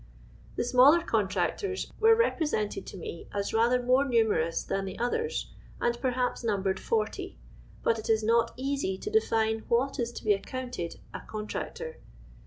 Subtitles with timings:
[0.55, 5.51] The smaller contractors were rcjre sentcd to me as rather more numerous than the others,
[5.79, 7.37] and p<.'rha{)S numbered 40,
[7.83, 11.97] but it is not easy to define what is to be accounted a contractor.